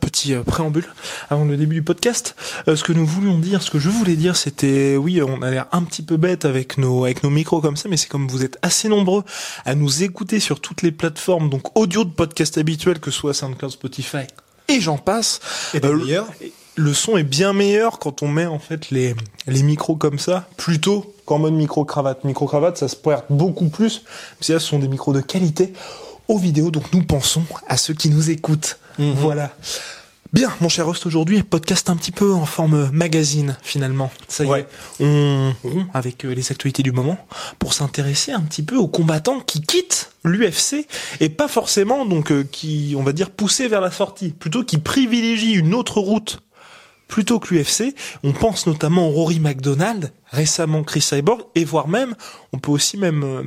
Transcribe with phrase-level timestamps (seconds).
[0.00, 0.86] Petit euh, préambule
[1.30, 2.34] avant le début du podcast.
[2.68, 5.50] Euh, ce que nous voulions dire, ce que je voulais dire, c'était oui, on a
[5.50, 8.28] l'air un petit peu bête avec nos avec nos micros comme ça, mais c'est comme
[8.28, 9.24] vous êtes assez nombreux
[9.64, 13.34] à nous écouter sur toutes les plateformes, donc audio de podcast habituels, que ce soit
[13.34, 14.26] SoundCloud, Spotify
[14.68, 15.40] et j'en passe.
[15.74, 15.80] Et
[16.42, 19.14] Euh, le son est bien meilleur quand on met en fait les,
[19.46, 22.24] les micros comme ça, plutôt qu'en mode micro-cravate.
[22.24, 24.02] Micro-cravate, ça se perd beaucoup plus,
[24.38, 25.72] parce que là, ce sont des micros de qualité
[26.28, 28.78] aux vidéos, donc nous pensons à ceux qui nous écoutent.
[28.98, 29.50] Voilà.
[30.32, 34.10] Bien, mon cher host, aujourd'hui, podcast un petit peu en forme magazine, finalement.
[34.28, 34.60] Ça y Ouais.
[34.60, 37.18] est, on rompt avec euh, les actualités du moment
[37.58, 40.86] pour s'intéresser un petit peu aux combattants qui quittent l'UFC
[41.20, 44.78] et pas forcément donc euh, qui, on va dire, poussés vers la sortie, plutôt qui
[44.78, 46.40] privilégient une autre route
[47.12, 47.94] plutôt que l'UFC.
[48.24, 52.14] On pense notamment au Rory McDonald, récemment Chris Cyborg, et voire même,
[52.54, 53.42] on peut aussi même euh,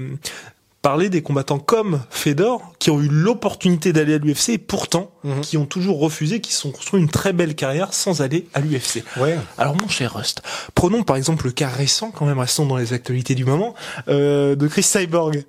[0.84, 5.42] parler des combattants comme Fedor, qui ont eu l'opportunité d'aller à l'UFC et pourtant Mhm.
[5.42, 8.60] qui ont toujours refusé, qui se sont construits une très belle carrière sans aller à
[8.60, 9.04] l'UFC.
[9.18, 9.36] ouais.
[9.58, 10.44] Alors mon cher Rust,
[10.76, 13.74] prenons par exemple le cas récent, quand même restons dans les actualités du moment,
[14.10, 15.44] euh, de Chris Cyborg.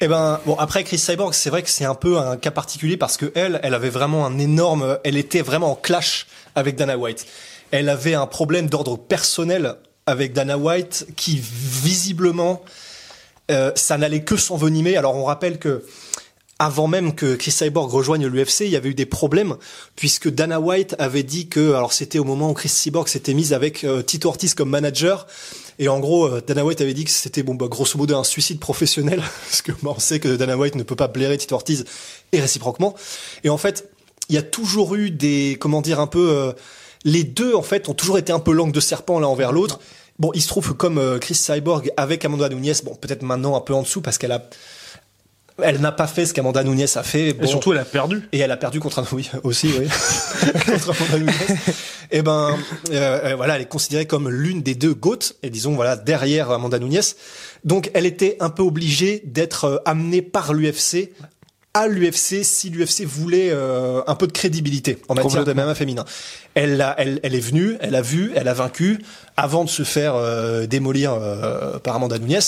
[0.00, 2.98] Eh ben, bon, après Chris Cyborg, c'est vrai que c'est un peu un cas particulier
[2.98, 6.98] parce que elle, elle avait vraiment un énorme, elle était vraiment en clash avec Dana
[6.98, 7.26] White.
[7.70, 12.62] Elle avait un problème d'ordre personnel avec Dana White qui visiblement,
[13.50, 14.98] euh, ça n'allait que s'envenimer.
[14.98, 15.82] Alors on rappelle que
[16.58, 19.56] avant même que Chris Cyborg rejoigne l'UFC, il y avait eu des problèmes
[19.94, 23.54] puisque Dana White avait dit que, alors c'était au moment où Chris Cyborg s'était mise
[23.54, 25.26] avec euh, Tito Ortiz comme manager.
[25.78, 28.24] Et en gros, euh, Dana White avait dit que c'était bon, bah, grosso modo un
[28.24, 31.54] suicide professionnel, parce que bah, on sait que Dana White ne peut pas blairer Tito
[31.54, 31.84] Ortiz
[32.32, 32.94] et réciproquement.
[33.44, 33.90] Et en fait,
[34.28, 36.52] il y a toujours eu des, comment dire, un peu, euh,
[37.04, 39.80] les deux en fait ont toujours été un peu langue de serpent l'un envers l'autre.
[40.18, 43.54] Bon, il se trouve que comme euh, Chris Cyborg avec Amanda Nunes, bon, peut-être maintenant
[43.56, 44.48] un peu en dessous parce qu'elle a,
[45.62, 47.28] elle n'a pas fait ce qu'Amanda Nunes a fait.
[47.28, 48.28] Et Bon, surtout, elle a perdu.
[48.32, 49.86] et elle a perdu contre un oui aussi oui
[50.66, 51.58] contre Amanda Nunes.
[52.10, 52.56] Et ben
[52.90, 56.50] euh, euh, voilà, elle est considérée comme l'une des deux goats et disons voilà derrière
[56.50, 57.00] Amanda Nunes.
[57.64, 61.10] Donc elle était un peu obligée d'être euh, amenée par l'UFC
[61.76, 65.52] à l'UFC si l'UFC voulait euh, un peu de crédibilité en matière de.
[65.52, 66.06] MMA féminin.
[66.54, 68.98] Elle, a, elle, elle est venue, elle a vu, elle a vaincu
[69.36, 72.38] avant de se faire euh, démolir euh, par Amanda Nunes.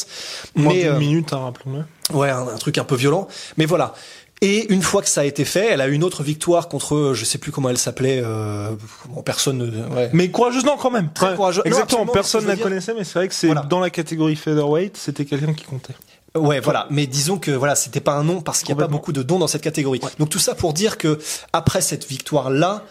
[0.54, 1.84] Moins Mais, d'une euh, minute, hein, rappelons-le.
[2.12, 3.28] Ouais, un, un truc un peu violent.
[3.56, 3.94] Mais voilà.
[4.40, 6.94] Et une fois que ça a été fait, elle a eu une autre victoire contre,
[6.94, 8.70] euh, je sais plus comment elle s'appelait, euh,
[9.08, 9.58] bon, personne.
[9.58, 10.10] ne- Ouais.
[10.12, 11.10] Mais courageuse, non, quand même.
[11.12, 11.64] Très courageuse.
[11.64, 12.62] Non, Exactement, personne ne la dire.
[12.64, 13.62] connaissait, mais c'est vrai que c'est Voilà.
[13.62, 15.94] dans la catégorie featherweight, c'était quelqu'un qui comptait.
[16.36, 16.86] Ouais, voilà.
[16.90, 19.22] Mais disons que voilà, c'était pas un nom parce qu'il n'y a pas beaucoup de
[19.22, 20.00] dons dans cette catégorie.
[20.20, 21.18] Donc tout ça pour dire que
[21.52, 22.84] après cette victoire là.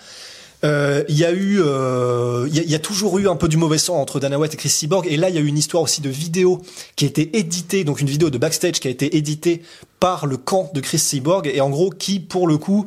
[0.64, 3.48] Euh, Il y a eu, euh, il y, a, y a toujours eu un peu
[3.48, 5.48] du mauvais sang entre Dana White et Chris Cyborg, et là il y a eu
[5.48, 6.62] une histoire aussi de vidéo
[6.96, 9.62] qui a été éditée, donc une vidéo de backstage qui a été éditée
[10.00, 12.86] par le camp de Chris Cyborg, et en gros qui pour le coup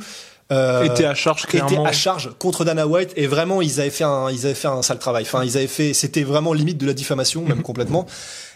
[0.53, 1.85] euh, Était à charge, était clairement.
[1.85, 4.83] à charge contre Dana White et vraiment ils avaient fait un ils avaient fait un
[4.83, 5.23] sale travail.
[5.23, 8.07] Enfin ils avaient fait c'était vraiment limite de la diffamation même complètement.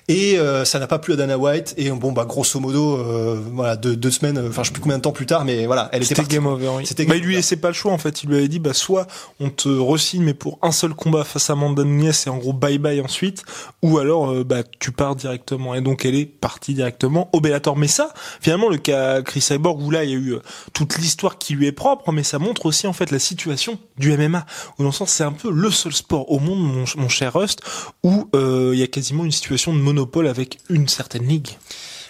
[0.09, 3.41] Et euh, ça n'a pas plu à Dana White et bon bah grosso modo euh,
[3.53, 5.65] voilà deux, deux semaines euh, enfin je sais plus combien de temps plus tard mais
[5.65, 6.35] voilà elle était C'était partie.
[6.35, 6.87] game over, oui.
[6.87, 8.23] C'était Bah, il lui laissait pas le choix, en fait.
[8.23, 9.07] Il lui avait dit, bah, soit
[9.41, 12.53] on te resigne, mais pour un seul combat face à Amanda Nunes, et en gros,
[12.53, 13.45] bye bye ensuite,
[13.83, 15.75] ou alors, euh, bah, tu pars directement.
[15.75, 17.77] Et donc, elle est partie directement au Bellator.
[17.77, 20.99] Mais ça, finalement, le cas Chris Cyborg, où là, il y a eu euh, toute
[20.99, 24.47] l'histoire qui lui est propre, mais ça montre aussi, en fait, la situation du MMA.
[24.79, 27.35] Où, dans le sens, c'est un peu le seul sport au monde, mon, mon cher
[27.35, 27.61] Rust,
[28.03, 31.49] où euh, il y a quasiment une situation de monopole avec une certaine ligue.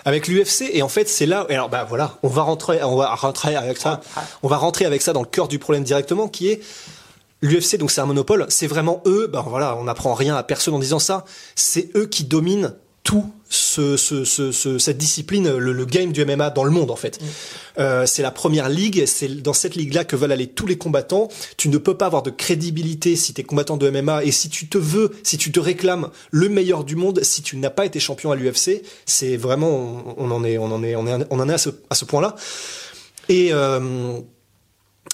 [0.07, 3.15] avec l'UFC et en fait c'est là alors bah voilà on va rentrer on va
[3.15, 4.01] rentrer avec ça
[4.43, 6.61] on va rentrer avec ça dans le cœur du problème directement qui est
[7.41, 10.75] l'UFC donc c'est un monopole c'est vraiment eux bah voilà on n'apprend rien à personne
[10.75, 15.73] en disant ça c'est eux qui dominent tout ce, ce, ce, ce- cette discipline le,
[15.73, 17.21] le game du MMA dans le monde en fait.
[17.79, 20.79] Euh, c'est la première ligue c'est dans cette ligue là que veulent aller tous les
[20.79, 21.29] combattants.
[21.59, 24.49] Tu ne peux pas avoir de crédibilité si tu es combattant de MMA et si
[24.49, 27.85] tu te veux si tu te réclames le meilleur du monde si tu n'as pas
[27.85, 29.69] été champion à l'UFC c'est vraiment
[30.19, 31.95] on, on en est on en est on, est, on en est à ce, à
[31.95, 32.35] ce point là
[33.29, 34.19] et euh,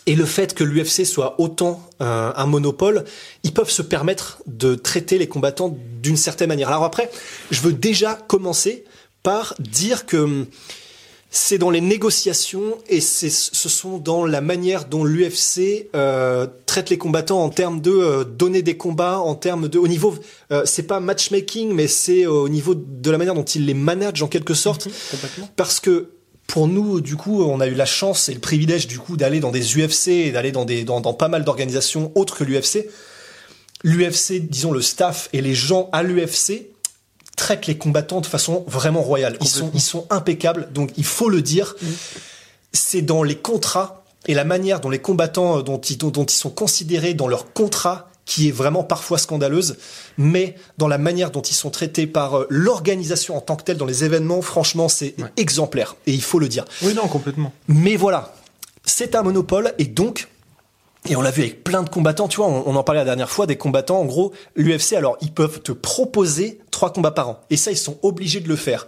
[0.06, 3.04] et le fait que l'UFC soit autant euh, un monopole,
[3.42, 6.68] ils peuvent se permettre de traiter les combattants d'une certaine manière.
[6.68, 7.10] Alors après,
[7.50, 8.84] je veux déjà commencer
[9.22, 10.46] par dire que hum,
[11.30, 16.90] c'est dans les négociations et c'est ce sont dans la manière dont l'UFC euh, traite
[16.90, 20.14] les combattants en termes de euh, donner des combats, en termes de au niveau
[20.50, 24.22] euh, c'est pas matchmaking mais c'est au niveau de la manière dont ils les managent
[24.24, 25.48] en quelque sorte Complètement.
[25.54, 26.10] parce que
[26.50, 29.38] pour nous, du coup, on a eu la chance et le privilège, du coup, d'aller
[29.38, 32.88] dans des UFC et d'aller dans des, dans, dans pas mal d'organisations autres que l'UFC.
[33.84, 36.66] L'UFC, disons, le staff et les gens à l'UFC
[37.36, 39.38] traitent les combattants de façon vraiment royale.
[39.40, 40.68] Ils sont, ils sont impeccables.
[40.72, 41.76] Donc, il faut le dire.
[42.72, 46.24] C'est dans les contrats et la manière dont les combattants, euh, dont ils, dont, dont
[46.24, 49.76] ils sont considérés dans leurs contrats qui est vraiment parfois scandaleuse,
[50.16, 53.76] mais dans la manière dont ils sont traités par euh, l'organisation en tant que telle
[53.76, 55.96] dans les événements, franchement, c'est exemplaire.
[56.06, 56.64] Et il faut le dire.
[56.82, 57.52] Oui, non, complètement.
[57.66, 58.32] Mais voilà,
[58.84, 60.28] c'est un monopole et donc,
[61.08, 63.04] et on l'a vu avec plein de combattants, tu vois, on, on en parlait la
[63.04, 67.30] dernière fois, des combattants, en gros, l'UFC, alors ils peuvent te proposer trois combats par
[67.30, 67.40] an.
[67.50, 68.86] Et ça, ils sont obligés de le faire.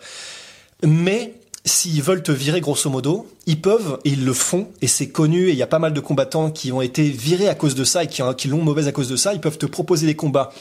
[0.85, 5.09] Mais s'ils veulent te virer grosso modo, ils peuvent et ils le font et c'est
[5.09, 7.75] connu et il y a pas mal de combattants qui ont été virés à cause
[7.75, 9.33] de ça et qui, qui l'ont mauvaise à cause de ça.
[9.33, 10.53] Ils peuvent te proposer des combats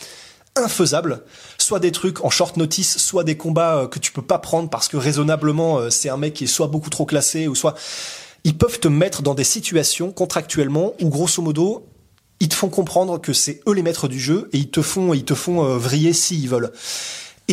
[0.56, 1.24] infaisables,
[1.58, 4.70] soit des trucs en short notice, soit des combats euh, que tu peux pas prendre
[4.70, 7.76] parce que raisonnablement euh, c'est un mec qui est soit beaucoup trop classé ou soit
[8.44, 11.88] ils peuvent te mettre dans des situations contractuellement où grosso modo
[12.42, 15.14] ils te font comprendre que c'est eux les maîtres du jeu et ils te font
[15.14, 16.72] ils te font euh, vriller s'ils veulent.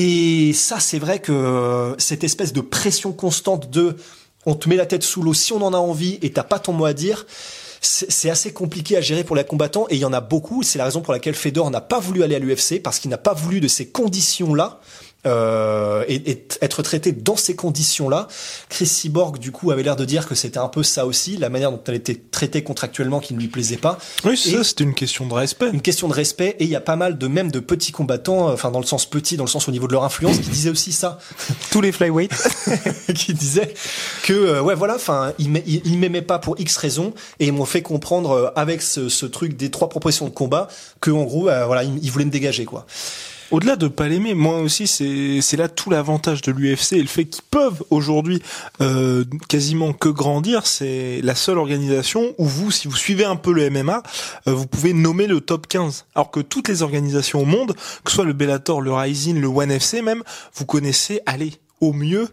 [0.00, 3.96] Et ça, c'est vrai que euh, cette espèce de pression constante de
[4.46, 6.60] on te met la tête sous l'eau si on en a envie et t'as pas
[6.60, 7.26] ton mot à dire,
[7.80, 10.62] c'est c'est assez compliqué à gérer pour les combattants et il y en a beaucoup.
[10.62, 13.18] C'est la raison pour laquelle Fedor n'a pas voulu aller à l'UFC parce qu'il n'a
[13.18, 14.78] pas voulu de ces conditions-là.
[15.28, 18.28] Euh, et, et être traité dans ces conditions-là.
[18.68, 21.48] Chris Cyborg, du coup, avait l'air de dire que c'était un peu ça aussi, la
[21.48, 23.98] manière dont elle était traitée contractuellement qui ne lui plaisait pas.
[24.24, 25.70] Oui, c'est ça, c'était une question de respect.
[25.72, 28.48] une question de respect et il y a pas mal de même de petits combattants,
[28.48, 30.50] euh, enfin dans le sens petit, dans le sens au niveau de leur influence, qui
[30.50, 31.18] disaient aussi ça,
[31.70, 32.32] Tous les flyweights.
[33.14, 33.74] qui disaient
[34.22, 37.82] que euh, ouais voilà, enfin ils m'aimaient pas pour X raisons et ils m'ont fait
[37.82, 40.68] comprendre euh, avec ce, ce truc des trois propositions de combat
[41.00, 42.86] que en gros euh, voilà ils, ils voulaient me dégager quoi.
[43.50, 47.24] Au-delà de pas l'aimer, moi aussi, c'est là tout l'avantage de l'UFC et le fait
[47.24, 48.42] qu'ils peuvent aujourd'hui
[48.82, 50.66] euh, quasiment que grandir.
[50.66, 54.02] C'est la seule organisation où vous, si vous suivez un peu le MMA,
[54.46, 56.04] euh, vous pouvez nommer le top 15.
[56.14, 57.74] Alors que toutes les organisations au monde,
[58.04, 60.22] que ce soit le Bellator, le Rising, le One FC même,
[60.54, 62.28] vous connaissez, allez, au mieux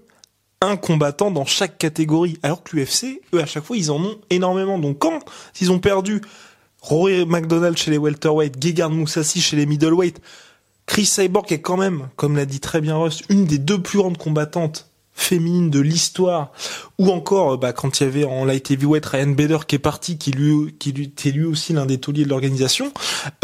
[0.60, 2.38] un combattant dans chaque catégorie.
[2.44, 4.80] Alors que l'UFC, eux, à chaque fois, ils en ont énormément.
[4.80, 5.20] Donc quand
[5.62, 6.22] ils ont perdu
[6.82, 10.20] Rory McDonald chez les welterweight, Gegard Moussassi chez les middleweight,
[10.88, 13.98] Chris Cyborg est quand même, comme l'a dit très bien Rust, une des deux plus
[14.00, 16.52] grandes combattantes féminines de l'histoire.
[17.00, 19.80] Ou encore, euh, bah, quand il y avait en light heavyweight Ryan Bader qui est
[19.80, 22.92] parti, qui lui, qui lui était lui aussi l'un des tauliers de l'organisation.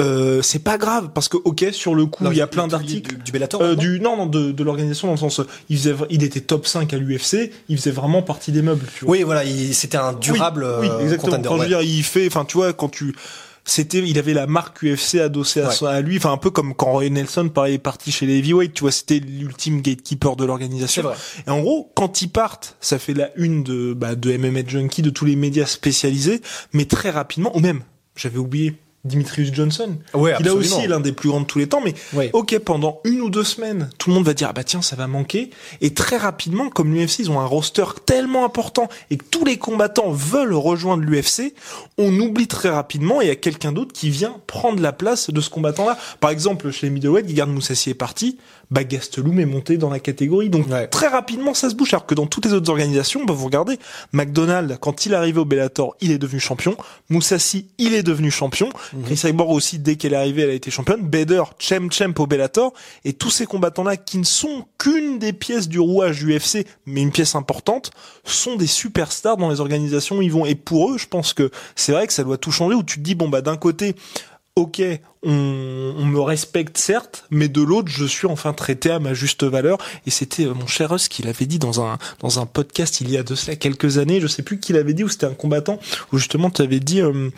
[0.02, 3.16] Euh, c'est pas grave parce que ok, sur le coup, il y a plein d'articles.
[3.16, 3.62] du, du Bellator.
[3.62, 5.40] Euh, du non non de, de l'organisation dans le sens
[5.70, 9.06] il faisait il était top 5 à l'UFC il faisait vraiment partie des meubles tu
[9.06, 9.14] vois.
[9.16, 11.66] Oui voilà, il- c'était un durable oui, euh, exactement contender, quand je ouais.
[11.68, 13.16] veux dire il fait enfin tu vois quand tu
[13.64, 15.74] c'était il avait la marque UFC adossée à, Ouais.
[15.74, 18.38] son- à lui enfin un peu comme quand Roy Nelson pareil est parti chez les
[18.40, 21.04] heavyweight tu vois c'était l'ultime gatekeeper de l'organisation
[21.46, 25.04] et en gros quand ils partent ça fait la une de bah, de MMA Junkie
[25.04, 26.42] de tous les médias spécialisés
[26.74, 27.82] mais très rapidement ou même
[28.16, 28.74] j'avais oublié
[29.04, 31.94] Dimitrius Johnson Ouais, il a aussi l'un des plus grands de tous les temps mais
[32.14, 32.30] Ouais.
[32.34, 34.96] Ok, pendant une ou deux semaines, tout le monde va dire ah bah tiens ça
[34.96, 35.50] va manquer
[35.82, 39.58] et très rapidement comme l'UFC ils ont un roster tellement important et que tous les
[39.58, 41.54] combattants veulent rejoindre l'UFC,
[41.98, 45.30] on oublie très rapidement et il y a quelqu'un d'autre qui vient prendre la place
[45.30, 45.98] de ce combattant-là.
[46.20, 48.38] Par exemple chez les middleweight, Gegard Moussassi est parti,
[48.70, 50.88] bah Gastelum est monté dans la catégorie donc Ouais.
[50.88, 53.80] très rapidement ça se bouge alors que dans toutes les autres organisations, bah vous regardez
[54.14, 56.76] McDonald quand il est arrivé au Bellator, il est devenu champion,
[57.10, 58.70] Moussassi il est devenu champion,
[59.06, 62.28] Chris Cyborg aussi dès qu'elle est arrivée elle a été championne, Bader, Chem Champ au
[62.28, 62.74] Bellator.
[63.06, 67.02] Et tous ces combattants-là qui ne sont qu'une des pièces du rouage du UFC, mais
[67.02, 67.92] une pièce importante,
[68.24, 70.46] sont des superstars dans les organisations où ils vont.
[70.46, 72.98] Et pour eux, je pense que c'est vrai que ça doit tout changer, où tu
[72.98, 73.96] te dis, bon, bah, d'un côté,
[74.56, 74.82] ok,
[75.24, 75.32] on,
[75.98, 79.78] on me respecte certes, mais de l'autre, je suis enfin traité à ma juste valeur.
[80.06, 83.10] Et c'était euh, mon cher Russ qui l'avait dit dans un dans un podcast il
[83.10, 84.20] y a de cela quelques années.
[84.20, 85.80] Je sais plus qui l'avait dit ou c'était un combattant
[86.12, 87.30] où justement tu avais dit euh,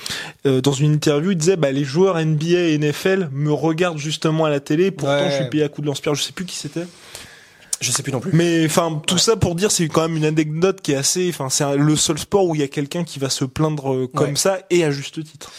[0.48, 4.46] euh, dans une interview, il disait bah les joueurs NBA et NFL me regardent justement
[4.46, 5.30] à la télé, pourtant Ouais.
[5.32, 6.16] je suis payé à coup de lance-pierre.
[6.16, 6.86] Je sais plus qui c'était.
[7.82, 8.32] Je sais plus non plus.
[8.34, 11.28] Mais enfin, tout ça pour dire, c'est quand même une anecdote qui est assez.
[11.30, 14.08] Enfin, c'est le seul sport où il y a quelqu'un qui va se plaindre euh,
[14.08, 14.36] comme Ouais.
[14.38, 15.52] ça et à juste titre.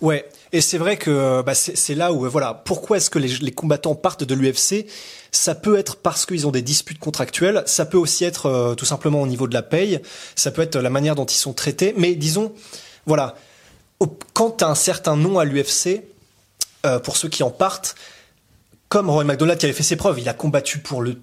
[0.00, 3.18] Ouais, et c'est vrai que euh, bah, c'est là où euh, voilà, pourquoi est-ce que
[3.18, 4.86] les, combattants partent de l'UFC
[5.30, 8.86] Ça peut être parce qu'ils ont des disputes contractuelles, ça peut aussi être euh, tout
[8.86, 10.00] simplement au niveau de la paye,
[10.36, 12.54] ça peut être la manière dont ils sont traités, mais disons,
[13.06, 13.34] voilà,
[14.32, 16.02] quand tu as un certain nom à l'UFC,
[17.02, 17.96] pour ceux qui en partent,
[18.88, 21.20] comme Roy McDonald qui avait fait ses preuves, il a combattu pour le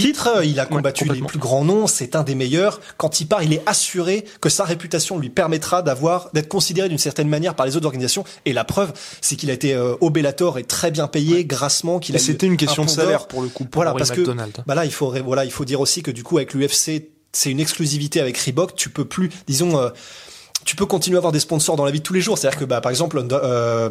[0.00, 2.80] titre, il a combattu les plus grands noms, c'est un des meilleurs.
[2.96, 6.98] Quand il part, il est assuré que sa réputation lui permettra d'avoir d'être considéré d'une
[6.98, 8.24] certaine manière par les autres organisations.
[8.44, 11.98] Et la preuve, c'est qu'il a été euh, au Bellator et très bien payé, grassement.
[11.98, 13.64] Qu'il a c'était une question de salaire pour le coup.
[13.64, 14.22] Pour voilà, parce que
[14.66, 17.50] bah là, il faut voilà, il faut dire aussi que du coup, avec l'UFC, c'est
[17.50, 18.74] une exclusivité avec Reebok.
[18.74, 19.78] Tu peux plus, disons.
[19.78, 19.90] Euh,
[20.64, 22.38] tu peux continuer à avoir des sponsors dans la vie de tous les jours.
[22.38, 23.90] C'est-à-dire que, bah, par exemple, euh,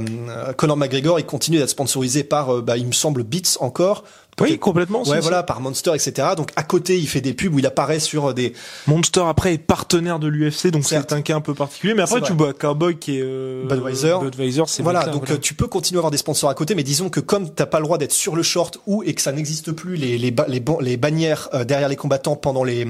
[0.57, 4.03] Conor McGregor, il continue d'être sponsorisé par, euh, bah, il me semble, Beats encore.
[4.39, 5.03] Oui, complètement.
[5.03, 6.29] Ouais, voilà, par Monster, etc.
[6.35, 8.53] Donc à côté, il fait des pubs où il apparaît sur des.
[8.87, 11.93] Monster après est partenaire de l'UFC, donc c'est un cas un peu particulier.
[11.93, 14.15] Mais après, tu vois Cowboy qui est euh, Budweiser.
[14.21, 15.05] Budweiser, c'est voilà.
[15.05, 17.49] donc euh, tu peux continuer à avoir des sponsors à côté, mais disons que comme
[17.49, 20.17] t'as pas le droit d'être sur le short ou et que ça n'existe plus les
[20.17, 22.87] les, les, les bannières euh, derrière les combattants pendant les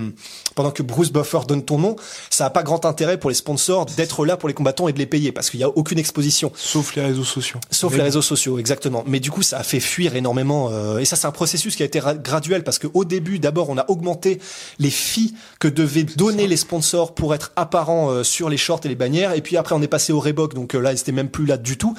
[0.56, 1.96] pendant que Bruce Buffer donne ton nom,
[2.30, 5.00] ça a pas grand intérêt pour les sponsors d'être là pour les combattants et de
[5.00, 6.52] les payer parce qu'il y a aucune exposition.
[6.56, 7.60] Sauf les réseaux sociaux.
[7.70, 9.04] Sauf les réseaux sociaux, exactement.
[9.08, 10.70] Mais du coup, ça a fait fuir énormément.
[10.72, 13.78] Euh, et ça, c'est un processus qui a été graduel parce qu'au début, d'abord, on
[13.80, 14.40] a augmenté
[14.78, 18.90] les fees que devaient donner les sponsors pour être apparents euh, sur les shorts et
[18.90, 19.34] les bannières.
[19.34, 21.48] Et puis après, on est passé au Reebok, donc euh, là, ils étaient même plus
[21.48, 21.98] là du tout.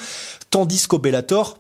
[0.51, 1.59] Tandis qu'au Bellator,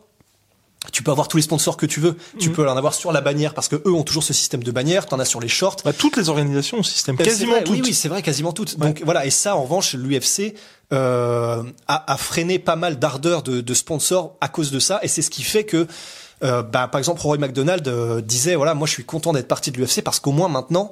[0.93, 2.17] tu peux avoir tous les sponsors que tu veux.
[2.39, 2.55] Tu mhm.
[2.55, 5.07] peux en avoir sur la bannière parce que eux ont toujours ce système de bannière.
[5.07, 5.79] T'en as sur les shorts.
[5.85, 7.71] Bah, toutes les organisations ont ce système, ben, quasiment toutes.
[7.71, 8.79] Oui, oui, c'est vrai, quasiment toutes.
[8.79, 9.27] Donc voilà.
[9.27, 10.55] Et ça, en revanche, l'UFC
[10.93, 15.01] euh, a, a, freiné pas mal d'ardeur de, de sponsors à cause de ça.
[15.03, 15.89] Et c'est ce qui fait que
[16.43, 19.71] euh, bah, par exemple, Roy McDonald euh, disait voilà, moi je suis content d'être parti
[19.71, 20.91] de l'UFC parce qu'au moins maintenant,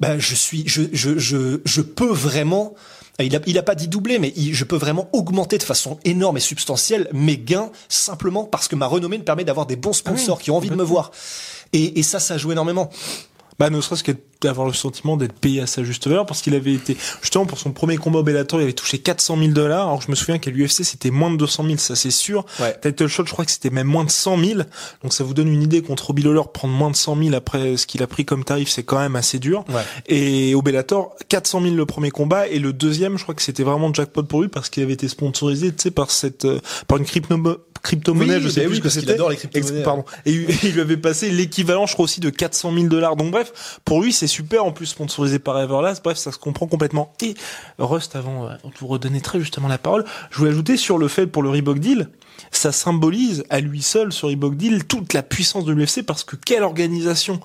[0.00, 2.74] bah, je suis, je, je, je, je peux vraiment
[3.18, 6.38] il a, il a pas dit doubler, mais je peux vraiment augmenter de façon énorme
[6.38, 10.38] et substantielle mes gains simplement parce que ma renommée me permet d'avoir des bons sponsors
[10.40, 11.10] ah qui ont envie de me voir.
[11.72, 12.90] Et, et ça, ça joue énormément.
[13.58, 16.54] Bah, ne serait-ce que d'avoir le sentiment d'être payé à sa juste valeur parce qu'il
[16.54, 19.86] avait été justement pour son premier combat au Bellator il avait touché 400 000 dollars
[19.86, 22.76] alors je me souviens qu'à l'UFC c'était moins de 200 000 ça c'est sûr ouais.
[22.82, 24.60] Title Shot je crois que c'était même moins de 100 000
[25.02, 27.76] donc ça vous donne une idée contre Robbie Lawler prendre moins de 100 000 après
[27.76, 29.82] ce qu'il a pris comme tarif c'est quand même assez dur ouais.
[30.06, 33.62] et au Bellator 400 000 le premier combat et le deuxième je crois que c'était
[33.62, 36.98] vraiment jackpot pour lui parce qu'il avait été sponsorisé tu sais par cette euh, par
[36.98, 37.36] une crypto
[37.82, 39.12] crypto-monnaie, je sais bah plus ce que c'était.
[39.12, 39.82] adore les crypto-monnaies.
[39.82, 40.04] Pardon.
[40.24, 43.16] Et il lui avait passé l'équivalent, je crois aussi, de 400 000 dollars.
[43.16, 43.41] Donc bref,
[43.84, 44.64] pour lui, c'est super.
[44.64, 46.02] En plus, sponsorisé par Everlast.
[46.04, 47.12] Bref, ça se comprend complètement.
[47.22, 47.34] Et
[47.78, 51.26] Rust, avant de vous redonner très justement la parole, je voulais ajouter sur le fait
[51.26, 52.08] pour le Reebok Deal,
[52.50, 56.36] ça symbolise à lui seul, sur Reebok Deal, toute la puissance de l'UFC parce que
[56.36, 57.40] quelle organisation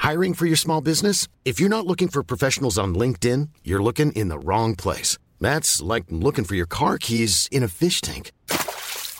[0.00, 1.28] Hiring for your small business?
[1.44, 5.18] If you're not looking for professionals on LinkedIn, you're looking in the wrong place.
[5.40, 8.30] That's like looking for your car keys in a fish tank.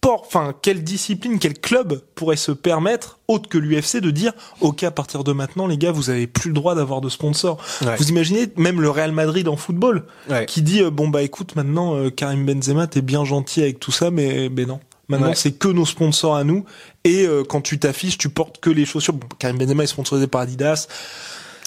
[0.00, 4.84] sport, enfin, quelle discipline, quel club pourrait se permettre, autre que l'UFC, de dire, ok,
[4.84, 7.58] à partir de maintenant, les gars, vous avez plus le droit d'avoir de sponsor.
[7.84, 7.96] Ouais.
[7.96, 10.46] Vous imaginez même le Real Madrid en football, ouais.
[10.46, 13.90] qui dit, euh, bon bah écoute, maintenant, euh, Karim Benzema, t'es bien gentil avec tout
[13.92, 14.78] ça, mais, mais non.
[15.08, 15.34] Maintenant, Ouais.
[15.34, 16.64] c'est que nos sponsors à nous.
[17.04, 19.14] Et euh, quand tu t'affiches, tu portes que les chaussures.
[19.14, 20.86] Bon, Karim Benzema est sponsorisé par Adidas.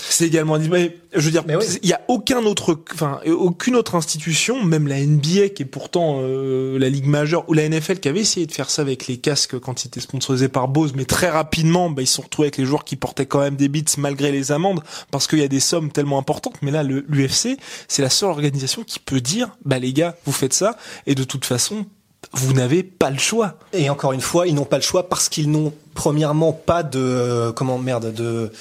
[0.09, 1.65] C'est également mais je veux dire, Mais oui.
[1.83, 6.19] il y a aucun autre, enfin, aucune autre institution, même la NBA qui est pourtant
[6.21, 9.17] euh, la ligue majeure ou la NFL qui avait essayé de faire ça avec les
[9.17, 12.47] casques quand ils étaient sponsorisés par Bose, mais très rapidement, bah, ils se sont retrouvés
[12.47, 14.81] avec les joueurs qui portaient quand même des bits malgré les amendes
[15.11, 16.55] parce qu'il y a des sommes tellement importantes.
[16.61, 20.53] Mais là, l'UFC, c'est la seule organisation qui peut dire, bah les gars, vous faites
[20.53, 21.85] ça et de toute façon,
[22.33, 23.57] vous n'avez pas le choix.
[23.73, 26.99] Et encore une fois, ils n'ont pas le choix parce qu'ils n'ont premièrement pas de
[26.99, 28.51] euh, comment merde de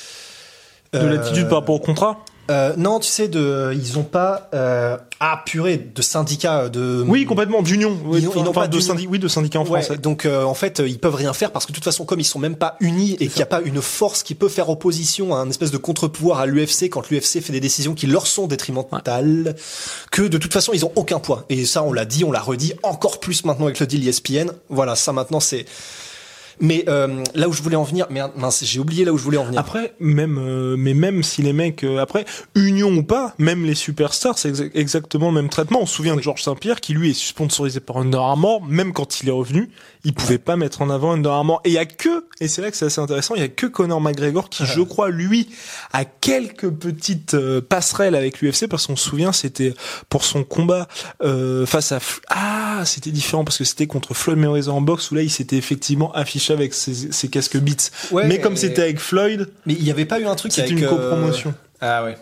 [0.92, 2.24] De euh, l'attitude par rapport au contrat.
[2.50, 7.24] euh, non, tu sais de ils ont pas euh, ah purée de syndicats de Oui,
[7.26, 7.96] complètement d'union.
[8.06, 9.98] Oui, Ils n'ont- ils n'ont pas de syndicats, oui, de syndicats en Ouais, français.
[9.98, 12.18] donc euh, en fait, euh, ils peuvent rien faire parce que de toute façon, comme
[12.18, 14.68] ils sont même pas unis et qu'il n'y a pas une force qui peut faire
[14.68, 18.26] opposition à un espèce de contre-pouvoir à l'UFC quand l'UFC fait des décisions qui leur
[18.26, 19.54] sont détrimentales,
[20.10, 21.44] que de toute façon ils ont aucun poids.
[21.50, 24.50] Et ça, on l'a dit, on l'a redit encore plus maintenant avec le deal ESPN.
[24.70, 25.66] Voilà, ça maintenant c'est.
[26.60, 29.24] Mais euh, là où je voulais en venir, mais mince, j'ai oublié là où je
[29.24, 29.58] voulais en venir.
[29.58, 32.24] Après, même, euh, mais même si les mecs, euh, après,
[32.54, 35.80] union ou pas, même les superstars, c'est exa- exactement le même traitement.
[35.82, 39.20] On se souvient de Georges Saint-Pierre qui lui est sponsorisé par Under Armour, même quand
[39.20, 39.70] il est revenu,
[40.04, 41.60] il pouvait pas mettre en avant Under Armour.
[41.64, 43.48] Et il y a que, et c'est là que c'est assez intéressant, il y a
[43.48, 45.48] que Conor McGregor qui, je crois, lui,
[45.92, 49.72] a quelques petites euh, passerelles avec l'UFC parce qu'on se souvient, c'était
[50.08, 50.88] pour son combat
[51.22, 55.14] euh, face à, ah, c'était différent parce que c'était contre Floyd Mayweather en boxe où
[55.14, 57.90] là, il s'était effectivement affiché affiché avec ses, ses casques Beats.
[58.10, 60.52] Ouais, mais comme et- c'était avec Floyd, Mais il n'y avait pas eu un truc
[60.52, 61.54] c'est avec une euh, copromotion.
[61.80, 62.16] Ah ouais.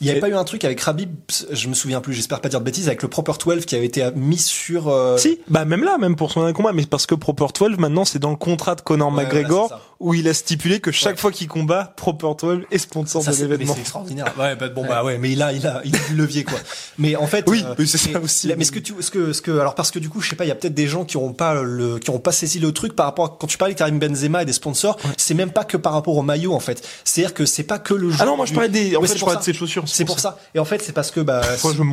[0.00, 1.10] Il n'y avait Et- pas eu un truc avec Rabib,
[1.52, 3.84] je me souviens plus, j'espère pas dire de bêtises, avec le Proper 12 qui avait
[3.84, 4.88] été mis sur.
[4.88, 7.76] euh, Si, bah même là, même pour son dernier combat, mais parce que Proper 12
[7.78, 9.82] maintenant c'est dans le contrat de Conor Ouais, McGregor voilà.
[10.02, 11.20] Où il a stipulé que chaque Ouais.
[11.20, 13.72] fois qu'il combat, Proper 12 est sponsor Ça, de l'événement.
[13.74, 14.26] c'est extraordinaire.
[14.38, 16.58] Ouais, bah, bon, bah ouais, mais il a, il a, il a du levier, quoi.
[16.98, 17.44] Mais en fait.
[17.48, 18.52] Oui, euh, c'est ça aussi.
[18.58, 20.36] Mais ce que tu, ce que, ce que, alors parce que du coup, je sais
[20.36, 22.58] pas, il y a peut-être des gens qui ont pas le, qui ont pas saisi
[22.58, 25.34] le truc par rapport à, quand tu parlais de Karim Benzema et des sponsors, c'est
[25.34, 26.86] même pas que par rapport au maillot, en fait.
[27.04, 28.18] C'est-à-dire que c'est pas que le jeu.
[28.20, 29.84] Ah non, moi je parlais des, en fait je parlais de ses chaussures.
[29.86, 30.38] C'est pour ça.
[30.54, 31.42] Et en fait, c'est parce que bah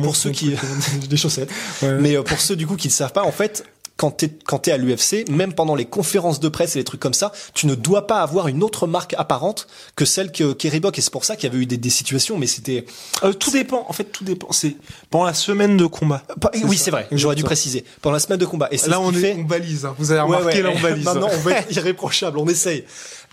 [0.02, 0.54] pour ceux qui
[1.08, 1.50] des chaussettes.
[1.82, 3.64] Mais euh, pour ceux du coup qui ne savent pas, en fait,
[4.00, 7.00] quand t'es quand t'es à l'UFC, même pendant les conférences de presse et les trucs
[7.00, 10.70] comme ça, tu ne dois pas avoir une autre marque apparente que celle que qu'est
[10.70, 10.96] Reebok.
[10.98, 12.86] Et c'est pour ça qu'il y avait eu des, des situations, mais c'était.
[13.24, 14.50] Euh, tout dépend, en fait tout dépend.
[14.52, 14.76] C'est
[15.10, 16.22] pendant la semaine de combat.
[16.40, 17.08] Pas- oui, c'est vrai.
[17.12, 18.68] J'aurais dû préciser pendant la semaine de combat.
[18.70, 19.36] Et Là on est, fait.
[19.38, 19.84] on balise.
[19.84, 19.94] hein.
[19.98, 20.62] Vous avez remarqué ouais.
[20.62, 21.04] là on balise.
[21.04, 22.84] Maintenant, on veut être irréprochable, on essaye.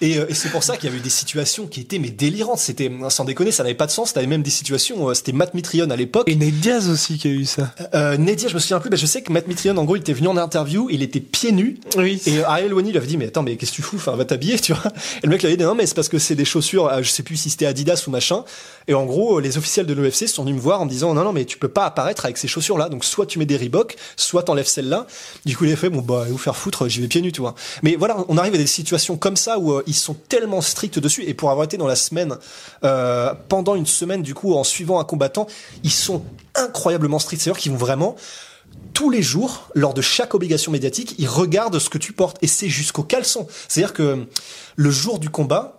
[0.01, 2.09] Et, euh, et c'est pour ça qu'il y avait eu des situations qui étaient mais
[2.09, 2.59] délirantes.
[2.59, 4.13] C'était sans déconner, ça n'avait pas de sens.
[4.13, 5.09] T'avais même des situations.
[5.09, 6.29] euh, C'était Matt Mitrione à l'époque.
[6.29, 7.73] Et Nate Diaz aussi qui a eu ça.
[7.95, 9.99] Euh, Nedia, je me souviens plus, mais je sais que Matt Mitrione, en gros, il
[10.01, 11.79] était venu en interview, il était pieds nus.
[11.97, 12.21] Oui.
[12.27, 13.95] Et Ariel Wani lui avait dit, mais attends, mais qu'est-ce que tu fous?
[13.95, 14.91] Enfin, va t'habiller, tu vois.
[15.23, 17.01] Et le mec lui avait dit, non, mais c'est parce que c'est des chaussures, euh,
[17.01, 18.43] je sais plus si c'était Adidas ou machin.
[18.87, 21.23] Et en gros, les officiels de l'UFC sont venus me voir en me disant, non,
[21.23, 22.89] non, mais tu peux pas apparaître avec ces chaussures-là.
[22.89, 25.07] Donc, soit tu mets des Reebok, soit t'enlèves celle-là.
[25.45, 27.41] Du coup, il a fait, bon, bah, vous faire foutre, j'y vais pieds nus, tu
[27.41, 27.55] vois.
[27.83, 30.99] Mais voilà, on arrive à des situations comme ça où euh, ils sont tellement stricts
[30.99, 31.23] dessus.
[31.23, 32.37] Et pour avoir été dans la semaine,
[32.83, 35.47] euh, pendant une semaine, du coup, en suivant un combattant,
[35.83, 36.23] ils sont
[36.55, 37.41] incroyablement stricts.
[37.41, 38.15] C'est-à-dire qu'ils vont vraiment,
[38.93, 42.47] tous les jours, lors de chaque obligation médiatique, ils regardent ce que tu portes et
[42.47, 43.47] c'est jusqu'au caleçon.
[43.67, 44.25] C'est-à-dire que
[44.75, 45.76] le jour du combat,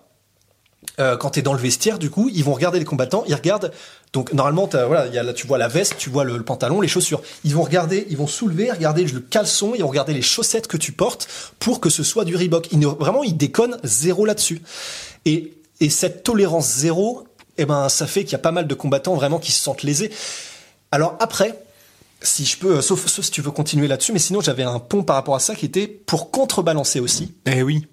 [0.99, 3.73] euh, quand t'es dans le vestiaire, du coup, ils vont regarder les combattants, ils regardent.
[4.13, 6.45] Donc normalement, voilà, il y a là, tu vois la veste, tu vois le, le
[6.45, 7.21] pantalon, les chaussures.
[7.45, 10.77] Ils vont regarder, ils vont soulever, regarder le caleçon, ils vont regarder les chaussettes que
[10.77, 11.29] tu portes
[11.59, 12.69] pour que ce soit du Reebok.
[12.73, 14.63] Ils ne, vraiment, ils déconnent zéro là-dessus.
[15.25, 17.25] Et, et cette tolérance zéro,
[17.59, 19.83] eh ben, ça fait qu'il y a pas mal de combattants vraiment qui se sentent
[19.83, 20.11] lésés.
[20.91, 21.55] Alors après,
[22.23, 24.79] si je peux, euh, sauf, sauf si tu veux continuer là-dessus, mais sinon j'avais un
[24.79, 27.35] pont par rapport à ça qui était pour contrebalancer aussi.
[27.47, 27.87] Eh oui.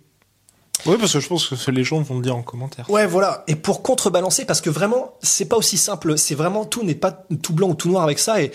[0.86, 2.90] Oui, parce que je pense que les gens vont le dire en commentaire.
[2.90, 3.44] Ouais, voilà.
[3.48, 6.18] Et pour contrebalancer, parce que vraiment, c'est pas aussi simple.
[6.18, 8.42] C'est vraiment tout n'est pas tout blanc ou tout noir avec ça.
[8.42, 8.52] Et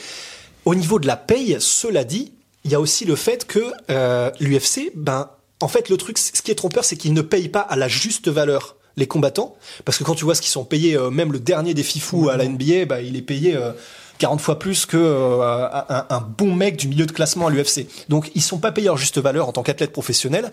[0.64, 2.32] au niveau de la paye, cela dit,
[2.64, 5.30] il y a aussi le fait que euh, l'UFC, ben,
[5.60, 7.88] en fait, le truc, ce qui est trompeur, c'est qu'ils ne payent pas à la
[7.88, 11.32] juste valeur les combattants, parce que quand tu vois ce qu'ils sont payés, euh, même
[11.32, 13.56] le dernier des fifous à la NBA, bah, il est payé.
[13.56, 13.72] euh,
[14.20, 17.86] 40 fois plus que euh, un, bon mec du milieu de classement à l'UFC.
[18.10, 20.52] Donc ils sont pas payés leur juste valeur en tant qu'athlète professionnel,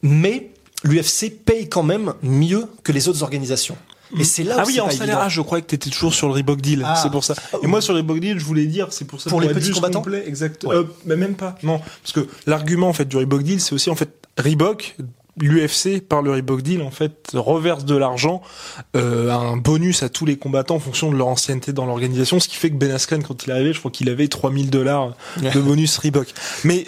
[0.00, 0.52] mais
[0.84, 3.76] l'UFC paye quand même mieux que les autres organisations.
[4.18, 6.28] Et c'est là où Ah oui, en salaire, ah, je croyais que t'étais toujours sur
[6.28, 6.82] le Reebok Deal.
[6.84, 6.94] Ah.
[7.02, 7.34] C'est pour ça.
[7.62, 9.30] Et moi, sur le Reebok Deal, je voulais dire, c'est pour ça.
[9.30, 10.64] Pour les être petits combattants complet, exact.
[10.64, 10.76] Ouais.
[10.76, 11.56] Euh, mais même pas.
[11.62, 11.80] Non.
[12.02, 14.96] Parce que l'argument, en fait, du Reebok Deal, c'est aussi, en fait, Reebok,
[15.40, 18.42] l'UFC, par le Reebok Deal, en fait, reverse de l'argent,
[18.94, 22.38] euh, un bonus à tous les combattants en fonction de leur ancienneté dans l'organisation.
[22.38, 24.70] Ce qui fait que Ben Askren, quand il est arrivé, je crois qu'il avait 3000
[24.70, 26.28] dollars de bonus Reebok.
[26.62, 26.84] Mais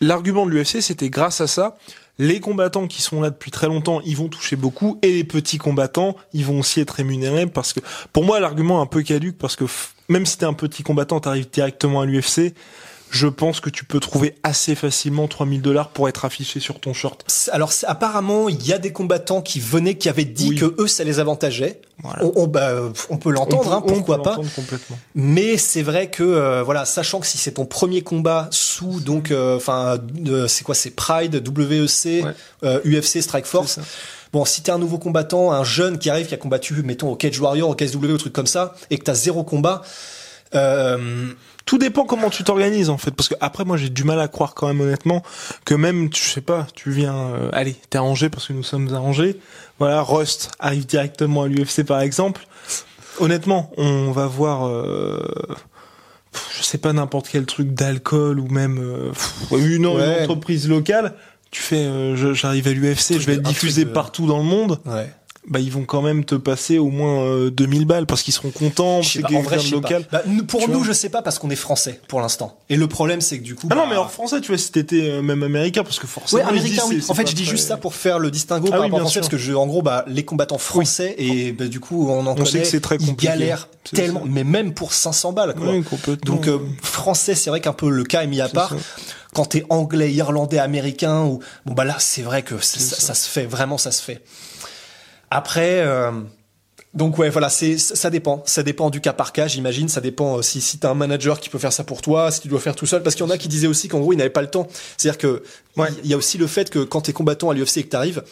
[0.00, 1.78] l'argument de l'UFC, c'était grâce à ça,
[2.20, 5.56] les combattants qui sont là depuis très longtemps, ils vont toucher beaucoup, et les petits
[5.56, 7.80] combattants, ils vont aussi être rémunérés parce que,
[8.12, 9.64] pour moi, l'argument est un peu caduque parce que
[10.10, 12.52] même si t'es un petit combattant, t'arrives directement à l'UFC,
[13.10, 16.92] je pense que tu peux trouver assez facilement 3000 dollars pour être affiché sur ton
[16.94, 17.24] short.
[17.52, 20.56] Alors apparemment, il y a des combattants qui venaient, qui avaient dit Oui.
[20.56, 21.80] que eux, ça les avantageait.
[22.02, 22.24] Voilà.
[22.24, 22.70] On, on- bah,
[23.10, 24.36] on peut l'entendre, hein, peut- on pourquoi peut pas.
[24.54, 24.98] complètement.
[25.14, 29.30] Mais c'est vrai que euh, voilà, sachant que si c'est ton premier combat sous donc
[29.32, 32.32] euh, enfin euh, c'est quoi c'est Pride, WEC, Ouais.
[32.64, 33.80] euh, UFC Strike Force.
[34.32, 37.16] Bon, si t'es un nouveau combattant, un jeune qui arrive qui a combattu mettons au
[37.16, 39.82] Cage Warrior, au KSW, au truc comme ça et que t'as zéro combat
[40.54, 41.26] euh,
[41.66, 44.28] Tout dépend comment tu t'organises en fait, parce que après moi j'ai du mal à
[44.28, 45.22] croire quand même honnêtement
[45.64, 48.52] que même tu je sais pas, tu viens, euh, allez, t'es à Angers parce que
[48.52, 49.38] nous sommes à Angers,
[49.78, 52.46] voilà, Rust arrive directement à l'UFC par exemple.
[53.18, 55.20] Honnêtement, on va voir, euh,
[56.56, 59.12] je sais pas n'importe quel truc d'alcool ou même euh,
[59.58, 61.14] une, entreprise locale.
[61.50, 64.80] Tu fais, euh, j'arrive à l'UFC, je vais être diffusé de- partout dans le monde.
[64.86, 65.12] ouais.
[65.48, 68.50] Bah ils vont quand même te passer au moins euh, 2000 balles parce qu'ils seront
[68.50, 70.06] contents, c'est quelqu'un de local.
[70.12, 72.58] Bah, nous- pour Tu nous, je sais pas parce qu'on est français pour l'instant.
[72.68, 73.66] Et le problème, c'est que du coup.
[73.70, 76.06] Ah non, bah, mais hors français, tu vois, si t'étais euh, même américain, parce que
[76.06, 76.42] forcément.
[76.42, 77.02] Ouais, ils américain, oui.
[77.08, 79.12] En fait, je dis juste ça pour faire le distinguo Ah par oui, rapport français,
[79.14, 79.20] sûr.
[79.22, 82.38] parce que je, en gros, bah, les combattants français et bah, du coup, on en
[82.38, 83.28] On sait que c'est très ils compliqué.
[83.28, 84.26] galèrent C'est tellement, ça.
[84.28, 85.70] mais même pour 500 balles, quoi.
[85.70, 85.82] Oui.
[86.26, 88.68] Donc euh, français, c'est vrai qu'un peu le cas est mis à part.
[88.70, 88.76] ça.
[89.32, 93.46] Quand t'es anglais, irlandais, américain, ou bon bah là, c'est vrai que ça se fait,
[93.46, 94.20] vraiment, ça se fait.
[95.30, 96.10] Après, euh,
[96.92, 99.88] Donc ouais, voilà, c'est ça dépend, ça dépend du cas par cas, j'imagine.
[99.88, 102.40] Ça dépend euh, si si t'as un manager qui peut faire ça pour toi, si
[102.40, 103.02] tu dois faire tout seul.
[103.02, 104.66] Parce qu'il y en a qui disaient aussi qu'en gros ils n'avaient pas le temps.
[104.96, 105.42] C'est-à-dire que
[106.02, 108.24] il y a aussi le fait que quand t'es combattant à l'UFC et que t'arrives,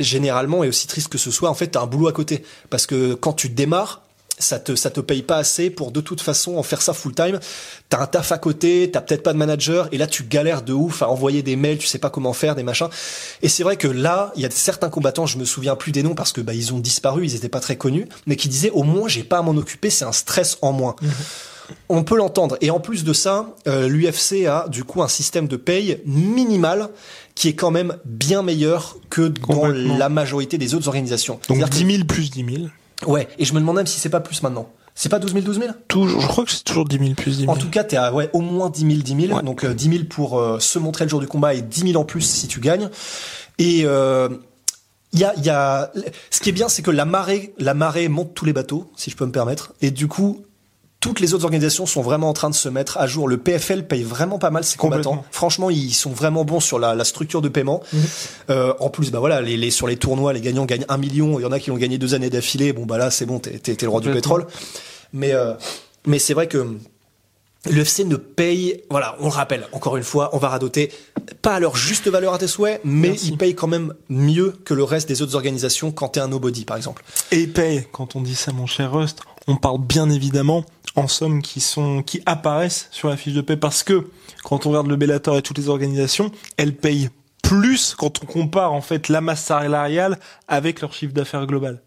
[0.00, 2.42] généralement et aussi triste que ce soit, en fait t'as un boulot à côté.
[2.68, 4.02] Parce que quand tu démarres,
[4.40, 7.14] ça te ça te paye pas assez pour de toute façon en faire ça full
[7.14, 7.38] time.
[7.88, 10.72] T'as un taf à côté, t'as peut-être pas de manager et là tu galères de
[10.72, 12.88] ouf à envoyer des mails, tu sais pas comment faire des machins.
[13.42, 16.02] Et c'est vrai que là, il y a certains combattants, je me souviens plus des
[16.02, 18.70] noms parce que bah ils ont disparu, ils étaient pas très connus, mais qui disaient
[18.70, 20.96] au moins j'ai pas à m'en occuper, c'est un stress en moins.
[21.02, 21.10] Mhm.
[21.88, 22.56] On peut l'entendre.
[22.60, 26.88] Et en plus de ça, euh, l'UFC a du coup un système de paye minimal
[27.34, 31.40] qui est quand même bien meilleur que dans la majorité des autres organisations.
[31.48, 32.68] Donc 10 000 plus 10 000.
[33.06, 34.70] Ouais, et je me demande même si c'est pas plus maintenant.
[34.94, 37.38] C'est pas 12 000, 12 000 Toujours, je crois que c'est toujours 10 000 plus
[37.38, 37.52] 10 000.
[37.52, 39.42] En tout cas, t'es à ouais, au moins 10 000, 10 000.
[39.42, 42.00] Donc euh, 10 000 pour euh, se montrer le jour du combat et 10 000
[42.00, 42.90] en plus si tu gagnes.
[43.58, 44.28] Et euh,
[45.12, 45.92] y a, y a,
[46.30, 49.10] ce qui est bien, c'est que la marée, la marée monte tous les bateaux, si
[49.10, 49.72] je peux me permettre.
[49.80, 50.44] Et du coup,
[51.00, 53.26] toutes les autres organisations sont vraiment en train de se mettre à jour.
[53.26, 55.24] Le PFL paye vraiment pas mal ses combattants.
[55.30, 57.82] Franchement, ils sont vraiment bons sur la, la structure de paiement.
[57.92, 58.00] Mhm.
[58.50, 61.38] Euh, en plus, bah voilà, les, les, sur les tournois, les gagnants gagnent un million.
[61.38, 62.74] Il y en a qui ont gagné deux années d'affilée.
[62.74, 64.46] Bon bah là, c'est bon, t'es, t'es, le roi du pétrole.
[65.14, 65.54] Mais euh,
[66.06, 66.76] mais c'est vrai que
[67.68, 70.90] L'UFC ne paye, voilà, on le rappelle, encore une fois, on va radoter,
[71.42, 74.72] pas à leur juste valeur à tes souhaits, mais ils payent quand même mieux que
[74.72, 77.04] le reste des autres organisations quand t'es un nobody, par exemple.
[77.32, 80.64] Et ils payent, quand on dit ça, mon cher Rust, on parle bien évidemment
[80.96, 84.10] en sommes qui sont, qui apparaissent sur la fiche de paie parce que
[84.44, 87.10] quand on regarde le Bellator et toutes les organisations, elles payent
[87.42, 91.80] plus quand on compare en fait la masse salariale avec leur chiffre d'affaires global.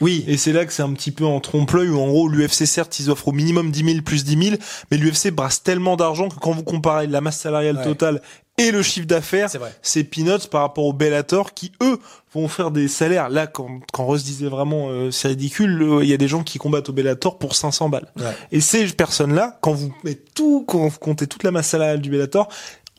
[0.00, 0.24] Oui.
[0.26, 2.98] Et c'est là que c'est un petit peu en trompe-l'œil où en gros l'UFC certes
[2.98, 4.56] ils offrent au minimum 10 000 plus 10 000,
[4.90, 8.20] mais l'UFC brasse tellement d'argent que quand vous comparez la masse salariale totale
[8.58, 9.48] et le chiffre d'affaires,
[9.82, 11.98] c'est peanuts par rapport au Bellator qui eux
[12.34, 13.28] vont faire des salaires.
[13.30, 16.58] Là, quand, quand Russ disait vraiment euh, c'est ridicule, il y a des gens qui
[16.58, 18.12] combattent au Bellator pour 500 balles.
[18.52, 22.10] Et ces personnes-là, quand vous mettez tout, quand vous comptez toute la masse salariale du
[22.10, 22.48] Bellator,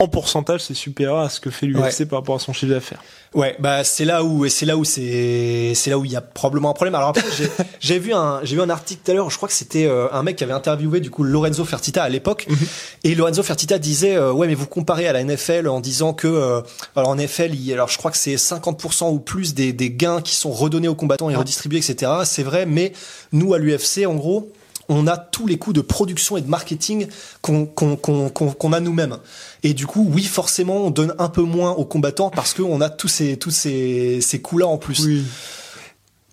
[0.01, 3.01] en pourcentage, c'est supérieur à ce que fait l'UFC par rapport à son chiffre d'affaires.
[3.33, 6.21] Ouais, bah c'est là où c'est là où c'est c'est là où il y a
[6.21, 6.95] probablement un problème.
[6.95, 7.25] Alors après,
[7.81, 9.29] j'ai vu un j'ai vu un article tout à l'heure.
[9.29, 12.07] Je crois que c'était euh, un mec qui avait interviewé du coup Lorenzo Fertita à
[12.07, 12.45] l'époque.
[12.47, 12.57] Mhm.
[13.03, 16.27] Et Lorenzo Fertita disait euh, ouais mais vous comparez à la NFL en disant que
[16.27, 16.61] euh,
[16.95, 20.21] alors en NFL il, alors je crois que c'est 50% ou plus des des gains
[20.21, 22.09] qui sont redonnés aux combattants et redistribués etc.
[22.23, 22.93] C'est vrai, mais
[23.33, 24.49] nous à l'UFC en gros
[24.89, 27.07] on a tous les coûts de production et de marketing
[27.41, 29.17] qu'on a nous-mêmes.
[29.63, 32.89] Et du coup, oui, forcément, on donne un peu moins aux combattants parce qu'on a
[32.89, 35.05] tous ces tous ces, ces coûts-là en plus.
[35.05, 35.23] Oui.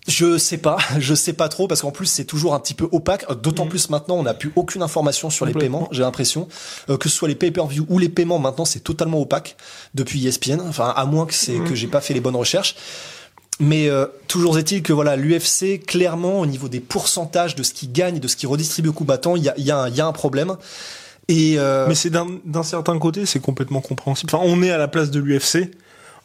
[0.07, 2.87] Je sais pas, je sais pas trop parce qu'en plus c'est toujours un petit peu
[2.91, 3.25] opaque.
[3.41, 3.69] D'autant mm.
[3.69, 5.87] plus maintenant, on n'a plus aucune information sur les paiements.
[5.91, 6.47] J'ai l'impression
[6.89, 9.57] euh, que ce soit les pay-per-view ou les paiements maintenant, c'est totalement opaque
[9.93, 10.61] depuis ESPN.
[10.61, 11.65] Enfin, à moins que c'est mm.
[11.65, 12.75] que j'ai pas fait les bonnes recherches.
[13.59, 17.87] Mais euh, toujours est-il que voilà, l'UFC clairement au niveau des pourcentages de ce qui
[17.87, 20.05] gagne et de ce qui redistribue aux combattants, il y a, y, a y a
[20.05, 20.55] un problème.
[21.27, 21.87] Et euh...
[21.87, 24.33] Mais c'est d'un certain côté, c'est complètement compréhensible.
[24.33, 25.71] Enfin, on est à la place de l'UFC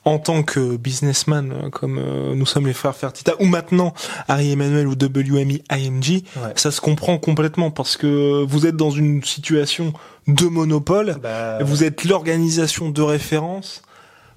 [0.05, 3.95] en tant que businessman, euh, comme euh, nous sommes les frères Fertita, ou maintenant
[4.29, 6.25] Harry Emmanuel ou WMI IMG,
[6.57, 9.93] ça se comprend complètement parce que vous êtes dans une situation
[10.27, 13.83] de monopole, bah, vous êtes l'organisation de référence.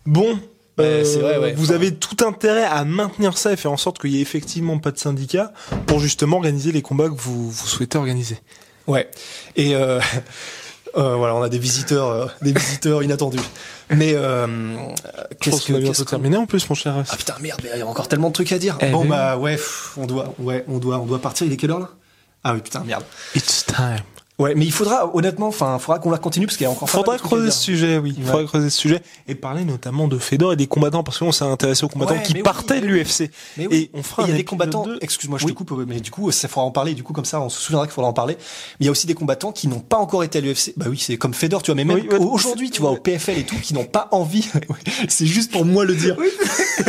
[0.06, 0.40] Bon,
[0.80, 4.22] euh, vous avez tout intérêt à maintenir ça et faire en sorte qu'il y ait
[4.22, 5.54] effectivement pas de syndicat
[5.86, 8.38] pour justement organiser les combats que vous, vous souhaitez organiser.
[8.88, 9.10] Ouais.
[9.56, 10.00] Et euh,
[10.98, 13.40] euh, voilà, on a des visiteurs, euh, des visiteurs inattendus.
[13.90, 14.76] Mais euh,
[15.40, 17.04] qu'est-ce que va bientôt terminer en plus, mon cher.
[17.10, 18.78] Ah putain merde, il y a encore tellement de trucs à dire.
[18.82, 19.60] Eh bon bah ouais,
[19.98, 21.46] on doit, ouais, on doit, on doit partir.
[21.46, 21.90] Il est quelle heure là?
[22.44, 23.04] Ah oui putain merde.
[23.36, 24.02] It's time.
[24.38, 26.90] Ouais, mais il faudra honnêtement, enfin, faudra qu'on la continue parce qu'il y a encore.
[26.90, 28.18] Faudra creuser ce sujet, oui.
[28.22, 31.46] Faudra creuser ce sujet et parler notamment de Fedor et des combattants parce qu'on s'est
[31.46, 33.32] intéressé aux combattants qui partaient de l'UFC.
[33.58, 34.24] Et on fera.
[34.24, 34.86] Il y a des combattants.
[35.00, 36.96] Excuse-moi, je te coupe, mais du coup, ça faudra en parler.
[36.96, 38.36] Du coup, comme ça, on se souviendra qu'il faudra en parler.
[38.38, 40.74] Mais il y a aussi des combattants qui n'ont pas encore été à l'UFC.
[40.76, 41.76] Bah oui, c'est comme Fedor, tu vois.
[41.76, 44.50] Mais même aujourd'hui, tu vois, au PFL et tout, qui n'ont pas envie.
[45.08, 46.18] c'est juste pour moi le dire.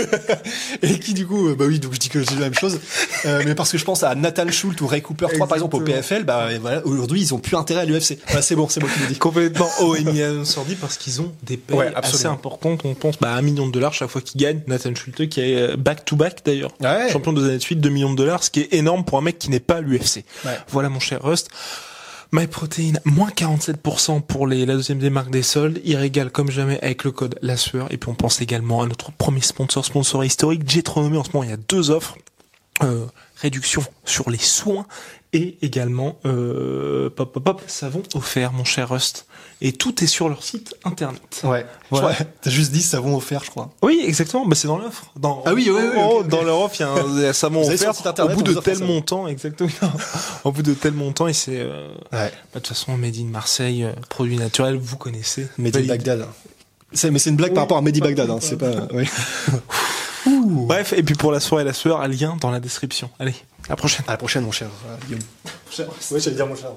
[0.82, 2.80] et qui du coup, bah oui, donc je dis que c'est la même chose.
[3.24, 5.76] Euh, mais parce que je pense à Nathan Schultz ou Ray Cooper 3 par exemple
[5.76, 8.86] au PFL, bah voilà, aujourd'hui, ils ont plus intérêt à l'UFC c'est bon, c'est bon
[8.86, 9.18] qui le dis.
[9.18, 12.82] Complètement OMI sordi parce qu'ils ont des payes assez importantes.
[12.84, 14.60] On pense bah, à un million de dollars chaque fois qu'ils gagnent.
[14.66, 16.72] Nathan Schulte qui est back to back d'ailleurs,
[17.10, 19.22] champion de années de suite, 2 millions de dollars, ce qui est énorme pour un
[19.22, 20.24] mec qui n'est pas l'UFC.
[20.68, 21.48] Voilà mon cher Rust.
[22.32, 26.78] MyProtein, moins 47% pour les, la deuxième des marques des soldes, il régale comme jamais
[26.82, 27.86] avec le code La Sueur.
[27.92, 31.18] Et puis on pense également à notre premier sponsor, sponsor historique, Jetronomy.
[31.18, 32.16] En ce moment, il y a deux offres.
[32.82, 34.86] Euh, réduction sur les soins
[35.36, 39.26] et également euh, pop, pop, pop, savon offert, mon cher Rust.
[39.60, 41.22] Et tout est sur leur site internet.
[41.44, 41.64] Ouais.
[41.90, 42.08] Voilà.
[42.08, 42.14] Ouais.
[42.42, 43.70] T'as juste dit savon offert, je crois.
[43.82, 44.46] Oui, exactement.
[44.46, 45.06] Bah, c'est dans l'offre.
[45.16, 46.22] Dans, Ah oui, ouais, ouais, oh.
[46.22, 48.36] Dans leur offre, il y a un, un savon Vous allez sur offert internet, au
[48.36, 49.70] bout de tel montant, exactement.
[50.44, 52.30] au bout de tel montant, et c'est euh, Ouais.
[52.30, 55.48] bah, de toute façon Made in Marseille, euh, produit naturel, vous connaissez.
[55.58, 55.88] Mehdi Valide.
[55.90, 56.26] Bagdad.
[57.10, 58.38] Mais c'est une blague par rapport à Mehdi Bagdad, hein.
[58.40, 59.04] C'est pas, oui.
[60.26, 63.10] Bref, et puis pour la soirée et la sueur, un lien dans la description.
[63.18, 63.34] Allez,
[63.66, 64.04] à la prochaine.
[64.08, 65.22] À la prochaine, mon cher euh, Guillaume.
[66.10, 66.70] Ouais, j'allais dire mon cher.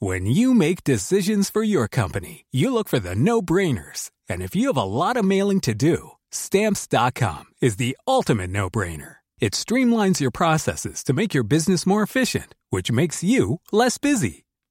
[0.00, 4.10] When you make decisions for your company, you look for the no-brainers.
[4.28, 9.16] And if you have a lot of mailing to do, stamps.com is the ultimate no-brainer.
[9.40, 14.44] It streamlines your processes to make your business more efficient, which makes you less busy.